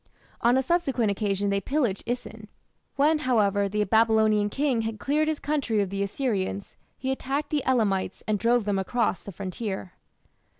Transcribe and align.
On 0.41 0.57
a 0.57 0.63
subsequent 0.63 1.11
occasion 1.11 1.51
they 1.51 1.61
pillaged 1.61 2.03
Isin. 2.07 2.47
When, 2.95 3.19
however, 3.19 3.69
the 3.69 3.83
Babylonian 3.83 4.49
king 4.49 4.81
had 4.81 4.97
cleared 4.99 5.27
his 5.27 5.39
country 5.39 5.79
of 5.79 5.91
the 5.91 6.01
Assyrians, 6.01 6.75
he 6.97 7.11
attacked 7.11 7.51
the 7.51 7.63
Elamites 7.67 8.23
and 8.27 8.39
drove 8.39 8.65
them 8.65 8.79
across 8.79 9.21
the 9.21 9.31
frontier. 9.31 9.93